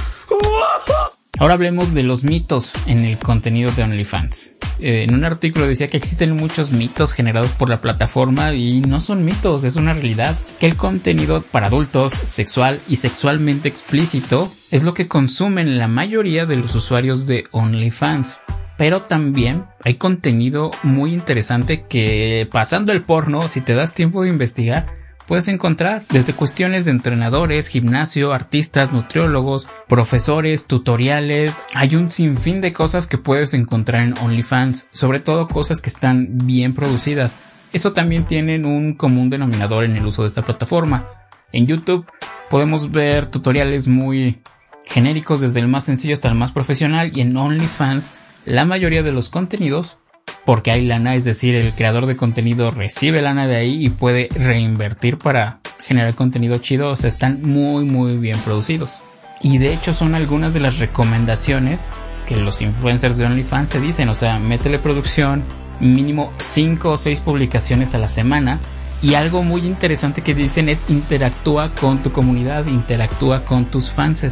Ahora 1.42 1.56
hablemos 1.56 1.96
de 1.96 2.04
los 2.04 2.24
mitos 2.24 2.72
en 2.86 3.04
el 3.04 3.18
contenido 3.18 3.72
de 3.72 3.82
OnlyFans. 3.82 4.54
Eh, 4.80 5.06
en 5.10 5.16
un 5.16 5.26
artículo 5.26 5.66
decía 5.66 5.88
que 5.88 5.98
existen 5.98 6.38
muchos 6.38 6.72
mitos 6.72 7.14
generados 7.14 7.50
por 7.54 7.68
la 7.68 7.82
plataforma 7.82 8.54
y 8.54 8.82
no 8.82 9.00
son 9.00 9.26
mitos, 9.26 9.64
es 9.64 9.76
una 9.76 9.96
realidad. 9.96 10.38
Que 10.60 10.68
el 10.68 10.76
contenido 10.76 11.42
para 11.42 11.66
adultos, 11.66 12.14
sexual 12.14 12.80
y 12.88 12.98
sexualmente 12.98 13.68
explícito 13.70 14.52
es 14.70 14.84
lo 14.84 14.94
que 14.94 15.08
consumen 15.08 15.80
la 15.80 15.88
mayoría 15.88 16.46
de 16.46 16.58
los 16.58 16.76
usuarios 16.76 17.26
de 17.26 17.46
OnlyFans. 17.50 18.40
Pero 18.78 19.02
también 19.02 19.66
hay 19.84 19.96
contenido 19.96 20.70
muy 20.84 21.12
interesante 21.12 21.86
que 21.90 22.48
pasando 22.52 22.92
el 22.92 23.02
porno, 23.02 23.48
si 23.48 23.62
te 23.62 23.74
das 23.74 23.96
tiempo 23.96 24.22
de 24.22 24.30
investigar, 24.30 25.01
puedes 25.32 25.48
encontrar 25.48 26.04
desde 26.10 26.34
cuestiones 26.34 26.84
de 26.84 26.92
entrenadores, 26.92 27.70
gimnasio, 27.70 28.34
artistas, 28.34 28.92
nutriólogos, 28.92 29.70
profesores, 29.88 30.66
tutoriales. 30.66 31.62
Hay 31.74 31.96
un 31.96 32.12
sinfín 32.12 32.60
de 32.60 32.74
cosas 32.74 33.08
que 33.08 33.18
puedes 33.18 33.54
encontrar 33.54 34.04
en 34.04 34.18
OnlyFans, 34.18 34.90
sobre 34.92 35.22
todo 35.22 35.48
cosas 35.48 35.80
que 35.80 35.88
están 35.88 36.38
bien 36.40 36.74
producidas. 36.74 37.40
Eso 37.72 37.94
también 37.94 38.26
tienen 38.26 38.66
un 38.66 38.94
común 38.96 39.30
denominador 39.30 39.86
en 39.86 39.96
el 39.96 40.06
uso 40.06 40.24
de 40.24 40.28
esta 40.28 40.42
plataforma. 40.42 41.08
En 41.54 41.66
YouTube 41.66 42.06
podemos 42.50 42.92
ver 42.92 43.26
tutoriales 43.26 43.88
muy 43.88 44.42
genéricos 44.84 45.40
desde 45.40 45.62
el 45.62 45.70
más 45.70 45.86
sencillo 45.86 46.14
hasta 46.14 46.28
el 46.28 46.36
más 46.36 46.52
profesional 46.52 47.10
y 47.16 47.22
en 47.22 47.38
OnlyFans 47.38 48.12
la 48.44 48.66
mayoría 48.66 49.02
de 49.02 49.14
los 49.14 49.30
contenidos 49.30 49.98
porque 50.46 50.72
hay 50.72 50.86
lana, 50.86 51.16
es 51.16 51.24
decir, 51.24 51.56
el 51.56 51.74
creador 51.74 52.06
de 52.06 52.16
contenido 52.16 52.72
recibe 52.72 53.22
lana 53.22 53.48
de 53.48 53.56
ahí 53.56 53.86
y 53.86 53.90
puede 53.90 54.30
reinvertir 54.36 55.18
para 55.18 55.60
generar 55.84 56.16
contenido 56.16 56.58
chido, 56.58 56.92
o 56.92 56.96
sea, 56.96 57.08
están 57.08 57.42
muy 57.42 57.86
muy 57.86 58.18
bien 58.18 58.38
producidos. 58.40 59.02
Y 59.42 59.58
de 59.58 59.74
hecho 59.74 59.94
son 59.94 60.16
algunas 60.16 60.54
de 60.54 60.60
las 60.60 60.80
recomendaciones 60.80 61.98
que 62.28 62.38
los 62.38 62.62
influencers 62.62 63.18
de 63.18 63.26
OnlyFans 63.26 63.72
se 63.72 63.80
dicen, 63.80 64.10
o 64.10 64.16
sea, 64.16 64.40
métele 64.40 64.78
producción, 64.78 65.44
mínimo 65.80 66.32
5 66.38 66.92
o 66.92 66.98
6 66.98 67.20
publicaciones 67.22 67.96
a 67.96 67.98
la 67.98 68.08
semana. 68.08 68.60
Y 69.02 69.16
algo 69.16 69.42
muy 69.42 69.66
interesante 69.66 70.22
que 70.22 70.36
dicen 70.36 70.70
es 70.70 70.84
interactúa 70.88 71.74
con 71.74 72.04
tu 72.04 72.12
comunidad, 72.12 72.68
interactúa 72.68 73.42
con 73.42 73.66
tus 73.66 73.90
fans, 73.90 74.24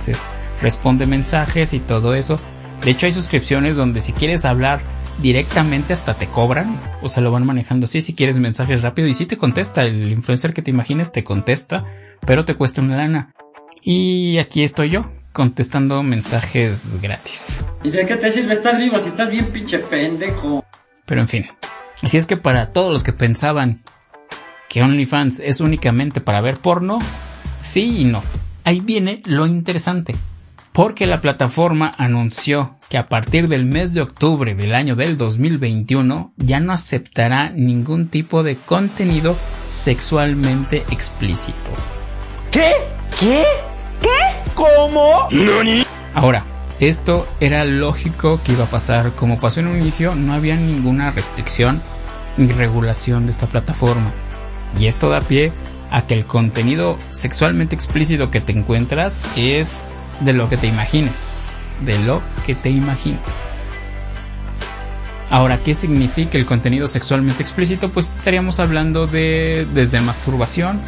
responde 0.62 1.08
mensajes 1.08 1.74
y 1.74 1.80
todo 1.80 2.14
eso. 2.14 2.40
De 2.84 2.92
hecho 2.92 3.08
hay 3.08 3.12
suscripciones 3.12 3.76
donde 3.76 4.02
si 4.02 4.12
quieres 4.14 4.46
hablar 4.46 4.80
directamente 5.22 5.94
hasta 5.94 6.14
te 6.14 6.28
cobran, 6.28 6.80
o 7.02 7.10
sea, 7.10 7.22
lo 7.22 7.32
van 7.32 7.46
manejando 7.46 7.86
así 7.86 8.02
si 8.02 8.16
quieres 8.16 8.38
mensajes 8.38 8.82
rápido 8.82 9.08
y 9.08 9.14
si 9.14 9.26
te 9.26 9.38
contesta, 9.38 9.84
el 9.84 10.12
influencer 10.12 10.54
que 10.54 10.62
te 10.62 10.72
imagines 10.72 11.12
te 11.12 11.24
contesta, 11.24 11.86
pero 12.26 12.46
te 12.46 12.56
cuesta 12.56 12.82
una 12.82 12.98
lana. 12.98 13.34
Y 13.82 14.38
aquí 14.38 14.64
estoy 14.64 14.90
yo, 14.90 15.12
contestando 15.34 16.04
mensajes 16.04 17.02
gratis. 17.02 17.64
¿Y 17.84 17.92
de 17.92 18.06
qué 18.06 18.16
te 18.16 18.32
sirve 18.32 18.54
estar 18.54 18.78
vivo 18.78 19.00
si 19.00 19.10
estás 19.10 19.30
bien 19.30 19.52
pinche 19.52 19.80
pendejo? 19.80 20.66
Pero 21.06 21.22
en 21.22 21.28
fin, 21.28 21.46
así 22.02 22.18
es 22.18 22.26
que 22.26 22.38
para 22.38 22.72
todos 22.72 22.92
los 22.92 23.04
que 23.04 23.14
pensaban 23.14 23.82
que 24.70 24.84
OnlyFans 24.84 25.40
es 25.40 25.62
únicamente 25.62 26.22
para 26.22 26.42
ver 26.42 26.58
porno, 26.58 27.00
sí 27.62 28.02
y 28.02 28.06
no. 28.06 28.24
Ahí 28.64 28.82
viene 28.82 29.22
lo 29.26 29.48
interesante 29.48 30.16
porque 30.74 31.06
la 31.06 31.22
plataforma 31.22 31.92
anunció 31.98 32.78
que 32.90 32.98
a 32.98 33.08
partir 33.08 33.48
del 33.48 33.66
mes 33.66 33.94
de 33.94 34.02
octubre 34.02 34.56
del 34.56 34.74
año 34.74 34.96
del 34.96 35.18
2021 35.18 36.34
ya 36.38 36.60
no 36.60 36.74
aceptará 36.74 37.50
ningún 37.50 38.08
tipo 38.08 38.44
de 38.44 38.56
contenido 38.56 39.36
sexualmente 39.70 40.84
explícito. 40.92 41.72
¿Qué? 42.52 42.72
¿Qué? 43.20 43.44
¿Qué? 44.02 44.54
¿Cómo? 44.56 45.28
Ahora, 46.14 46.44
esto 46.80 47.28
era 47.40 47.66
lógico 47.66 48.40
que 48.44 48.54
iba 48.54 48.64
a 48.64 48.70
pasar, 48.70 49.12
como 49.12 49.40
pasó 49.40 49.60
en 49.60 49.68
un 49.68 49.80
inicio, 49.80 50.16
no 50.16 50.34
había 50.34 50.56
ninguna 50.56 51.12
restricción 51.12 51.82
ni 52.38 52.52
regulación 52.52 53.26
de 53.26 53.32
esta 53.32 53.48
plataforma. 53.48 54.12
Y 54.80 54.88
esto 54.88 55.10
da 55.10 55.22
pie 55.22 55.52
a 55.92 56.04
que 56.04 56.14
el 56.14 56.26
contenido 56.26 56.98
sexualmente 57.10 57.76
explícito 57.76 58.32
que 58.32 58.42
te 58.42 58.54
encuentras 58.54 59.20
es 59.36 59.84
de 60.20 60.34
lo 60.34 60.50
que 60.50 60.58
te 60.58 60.68
imagines. 60.68 61.34
De 61.82 61.98
lo 62.00 62.22
que 62.46 62.56
te 62.56 62.70
imagines. 62.70 63.50
Ahora, 65.30 65.58
¿qué 65.58 65.76
significa 65.76 66.38
el 66.38 66.46
contenido 66.46 66.88
sexualmente 66.88 67.44
explícito? 67.44 67.92
Pues 67.92 68.18
estaríamos 68.18 68.60
hablando 68.60 69.06
de 69.06 69.68
desde 69.74 70.02
masturbación 70.02 70.82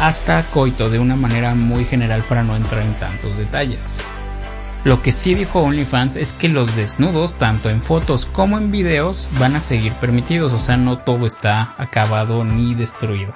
hasta 0.00 0.42
coito 0.44 0.88
de 0.88 0.98
una 0.98 1.14
manera 1.14 1.54
muy 1.54 1.84
general 1.84 2.22
para 2.22 2.42
no 2.42 2.56
entrar 2.56 2.82
en 2.82 2.94
tantos 2.94 3.36
detalles. 3.36 3.98
Lo 4.84 5.00
que 5.00 5.12
sí 5.12 5.34
dijo 5.34 5.60
OnlyFans 5.60 6.16
es 6.16 6.32
que 6.32 6.48
los 6.48 6.74
desnudos, 6.74 7.34
tanto 7.34 7.70
en 7.70 7.80
fotos 7.80 8.24
como 8.24 8.58
en 8.58 8.72
videos, 8.72 9.28
van 9.38 9.54
a 9.54 9.60
seguir 9.60 9.92
permitidos, 9.94 10.52
o 10.52 10.58
sea, 10.58 10.76
no 10.76 10.98
todo 10.98 11.26
está 11.26 11.74
acabado 11.78 12.44
ni 12.44 12.74
destruido. 12.74 13.32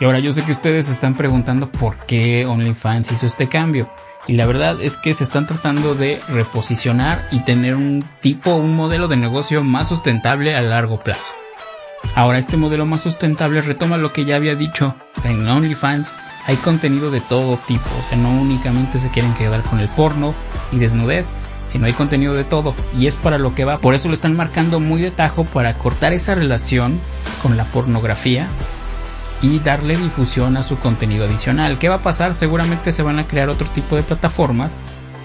Y 0.00 0.04
ahora 0.04 0.20
yo 0.20 0.30
sé 0.30 0.44
que 0.44 0.52
ustedes 0.52 0.86
se 0.86 0.92
están 0.92 1.16
preguntando 1.16 1.70
por 1.70 1.98
qué 2.06 2.46
OnlyFans 2.46 3.12
hizo 3.12 3.26
este 3.26 3.48
cambio. 3.48 3.90
Y 4.28 4.34
la 4.34 4.44
verdad 4.44 4.76
es 4.82 4.98
que 4.98 5.14
se 5.14 5.24
están 5.24 5.46
tratando 5.46 5.94
de 5.94 6.20
reposicionar 6.28 7.26
y 7.32 7.40
tener 7.40 7.74
un 7.74 8.04
tipo, 8.20 8.54
un 8.54 8.76
modelo 8.76 9.08
de 9.08 9.16
negocio 9.16 9.64
más 9.64 9.88
sustentable 9.88 10.54
a 10.54 10.60
largo 10.60 11.02
plazo. 11.02 11.32
Ahora 12.14 12.36
este 12.36 12.58
modelo 12.58 12.84
más 12.84 13.00
sustentable 13.00 13.62
retoma 13.62 13.96
lo 13.96 14.12
que 14.12 14.26
ya 14.26 14.36
había 14.36 14.54
dicho. 14.54 14.94
En 15.24 15.48
OnlyFans 15.48 16.12
hay 16.46 16.56
contenido 16.56 17.10
de 17.10 17.22
todo 17.22 17.58
tipo, 17.66 17.88
o 17.98 18.02
sea, 18.02 18.18
no 18.18 18.30
únicamente 18.30 18.98
se 18.98 19.10
quieren 19.10 19.32
quedar 19.32 19.62
con 19.62 19.80
el 19.80 19.88
porno 19.88 20.34
y 20.72 20.78
desnudez, 20.78 21.32
sino 21.64 21.86
hay 21.86 21.94
contenido 21.94 22.34
de 22.34 22.44
todo 22.44 22.74
y 22.98 23.06
es 23.06 23.16
para 23.16 23.38
lo 23.38 23.54
que 23.54 23.64
va. 23.64 23.78
Por 23.78 23.94
eso 23.94 24.08
lo 24.08 24.14
están 24.14 24.36
marcando 24.36 24.78
muy 24.78 25.00
de 25.00 25.10
tajo 25.10 25.44
para 25.44 25.72
cortar 25.78 26.12
esa 26.12 26.34
relación 26.34 27.00
con 27.42 27.56
la 27.56 27.64
pornografía 27.64 28.46
y 29.40 29.60
darle 29.60 29.96
difusión 29.96 30.56
a 30.56 30.62
su 30.62 30.78
contenido 30.78 31.24
adicional. 31.24 31.78
¿Qué 31.78 31.88
va 31.88 31.96
a 31.96 32.02
pasar? 32.02 32.34
Seguramente 32.34 32.92
se 32.92 33.02
van 33.02 33.18
a 33.18 33.26
crear 33.26 33.48
otro 33.48 33.68
tipo 33.68 33.96
de 33.96 34.02
plataformas 34.02 34.76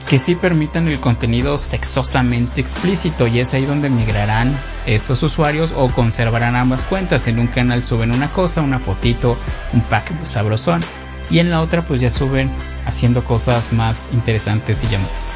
que 0.07 0.19
sí 0.19 0.35
permitan 0.35 0.87
el 0.87 0.99
contenido 0.99 1.57
sexosamente 1.57 2.61
explícito 2.61 3.27
y 3.27 3.39
es 3.39 3.53
ahí 3.53 3.65
donde 3.65 3.89
migrarán 3.89 4.53
estos 4.85 5.23
usuarios 5.23 5.73
o 5.75 5.87
conservarán 5.89 6.55
ambas 6.55 6.83
cuentas. 6.83 7.27
En 7.27 7.39
un 7.39 7.47
canal 7.47 7.83
suben 7.83 8.11
una 8.11 8.29
cosa, 8.29 8.61
una 8.61 8.79
fotito, 8.79 9.37
un 9.71 9.81
pack 9.81 10.23
sabrosón 10.23 10.81
y 11.29 11.39
en 11.39 11.49
la 11.49 11.61
otra 11.61 11.81
pues 11.81 11.99
ya 11.99 12.11
suben 12.11 12.51
haciendo 12.85 13.23
cosas 13.23 13.73
más 13.73 14.07
interesantes 14.13 14.83
y 14.83 14.87
llamativas. 14.87 15.33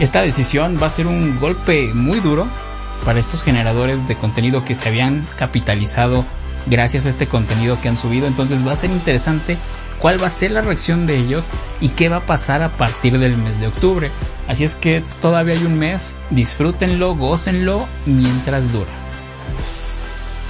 Esta 0.00 0.22
decisión 0.22 0.78
va 0.80 0.86
a 0.86 0.90
ser 0.90 1.06
un 1.06 1.38
golpe 1.38 1.92
muy 1.92 2.20
duro 2.20 2.46
para 3.04 3.20
estos 3.20 3.42
generadores 3.42 4.06
de 4.08 4.16
contenido 4.16 4.64
que 4.64 4.74
se 4.74 4.88
habían 4.88 5.26
capitalizado 5.36 6.24
gracias 6.66 7.06
a 7.06 7.08
este 7.08 7.26
contenido 7.26 7.80
que 7.80 7.88
han 7.88 7.96
subido. 7.96 8.26
Entonces 8.26 8.66
va 8.66 8.72
a 8.72 8.76
ser 8.76 8.90
interesante 8.90 9.56
cuál 9.98 10.22
va 10.22 10.26
a 10.26 10.30
ser 10.30 10.50
la 10.50 10.62
reacción 10.62 11.06
de 11.06 11.16
ellos 11.18 11.48
y 11.80 11.90
qué 11.90 12.08
va 12.08 12.16
a 12.16 12.26
pasar 12.26 12.62
a 12.62 12.70
partir 12.70 13.18
del 13.18 13.36
mes 13.36 13.60
de 13.60 13.68
octubre. 13.68 14.10
Así 14.48 14.64
es 14.64 14.74
que 14.74 15.02
todavía 15.20 15.54
hay 15.54 15.64
un 15.64 15.78
mes, 15.78 16.16
disfrútenlo, 16.30 17.14
gócenlo 17.14 17.86
mientras 18.06 18.72
dura. 18.72 18.90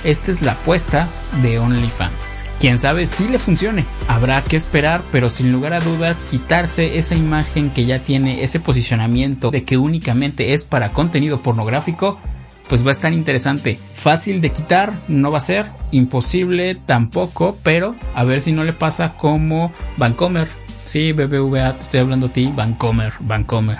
Esta 0.04 0.30
es 0.30 0.42
la 0.42 0.52
apuesta 0.52 1.08
de 1.42 1.58
OnlyFans. 1.58 2.44
Quién 2.60 2.78
sabe 2.78 3.06
si 3.06 3.28
le 3.28 3.38
funcione. 3.38 3.84
Habrá 4.06 4.42
que 4.42 4.56
esperar, 4.56 5.02
pero 5.10 5.28
sin 5.28 5.52
lugar 5.52 5.72
a 5.72 5.80
dudas, 5.80 6.22
quitarse 6.22 6.98
esa 6.98 7.16
imagen 7.16 7.70
que 7.70 7.84
ya 7.84 7.98
tiene 8.00 8.44
ese 8.44 8.60
posicionamiento 8.60 9.50
de 9.50 9.64
que 9.64 9.76
únicamente 9.76 10.54
es 10.54 10.64
para 10.64 10.92
contenido 10.92 11.42
pornográfico, 11.42 12.20
pues 12.68 12.84
va 12.84 12.90
a 12.90 12.92
estar 12.92 13.12
interesante. 13.12 13.78
Fácil 13.94 14.40
de 14.40 14.52
quitar, 14.52 15.02
no 15.08 15.30
va 15.30 15.38
a 15.38 15.42
ser. 15.42 15.66
Imposible 15.90 16.74
tampoco, 16.74 17.58
pero 17.62 17.96
a 18.14 18.24
ver 18.24 18.40
si 18.40 18.52
no 18.52 18.64
le 18.64 18.72
pasa 18.72 19.14
como 19.14 19.72
Vancomer. 19.96 20.48
Sí, 20.84 21.12
BBVA, 21.12 21.74
te 21.74 21.80
estoy 21.80 22.00
hablando 22.00 22.26
a 22.26 22.32
ti, 22.32 22.52
Vancomer, 22.54 23.14
Vancomer. 23.20 23.78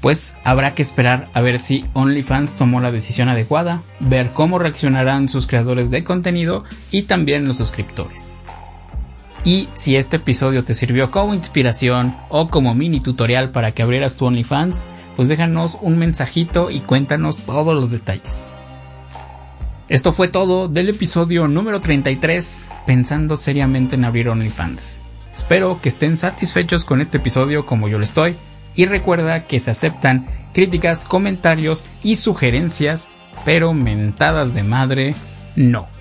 Pues 0.00 0.36
habrá 0.44 0.74
que 0.74 0.82
esperar 0.82 1.30
a 1.32 1.40
ver 1.40 1.58
si 1.58 1.86
OnlyFans 1.94 2.56
tomó 2.56 2.80
la 2.80 2.90
decisión 2.90 3.30
adecuada, 3.30 3.82
ver 4.00 4.32
cómo 4.34 4.58
reaccionarán 4.58 5.30
sus 5.30 5.46
creadores 5.46 5.90
de 5.90 6.04
contenido 6.04 6.62
y 6.90 7.02
también 7.04 7.48
los 7.48 7.56
suscriptores. 7.56 8.42
Y 9.44 9.68
si 9.74 9.96
este 9.96 10.16
episodio 10.16 10.64
te 10.64 10.74
sirvió 10.74 11.10
como 11.10 11.34
inspiración 11.34 12.14
o 12.30 12.48
como 12.48 12.74
mini 12.74 13.00
tutorial 13.00 13.50
para 13.50 13.72
que 13.72 13.82
abrieras 13.82 14.16
tu 14.16 14.26
OnlyFans, 14.26 14.90
pues 15.16 15.28
déjanos 15.28 15.78
un 15.80 15.98
mensajito 15.98 16.70
y 16.70 16.80
cuéntanos 16.80 17.38
todos 17.38 17.74
los 17.74 17.90
detalles. 17.90 18.58
Esto 19.88 20.12
fue 20.12 20.28
todo 20.28 20.68
del 20.68 20.88
episodio 20.88 21.46
número 21.46 21.80
33, 21.80 22.70
pensando 22.86 23.36
seriamente 23.36 23.96
en 23.96 24.04
abrir 24.04 24.28
OnlyFans. 24.28 25.02
Espero 25.34 25.80
que 25.82 25.88
estén 25.88 26.16
satisfechos 26.16 26.84
con 26.84 27.00
este 27.00 27.18
episodio 27.18 27.66
como 27.66 27.88
yo 27.88 27.98
lo 27.98 28.04
estoy, 28.04 28.36
y 28.74 28.86
recuerda 28.86 29.46
que 29.46 29.60
se 29.60 29.70
aceptan 29.70 30.26
críticas, 30.52 31.04
comentarios 31.04 31.84
y 32.02 32.16
sugerencias, 32.16 33.08
pero 33.44 33.74
mentadas 33.74 34.54
de 34.54 34.62
madre 34.62 35.14
no. 35.56 35.93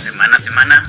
Semana 0.00 0.38
semana. 0.40 0.79